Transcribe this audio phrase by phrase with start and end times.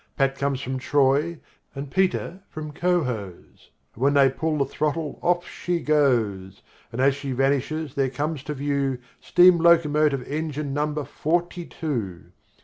[0.17, 1.37] Pat comes from Troy
[1.75, 7.13] and Peter from Cohoes, And when they pull the throttle off she goes; And as
[7.13, 12.31] she vanishes there comes to view Steam locomotive engine number forty two.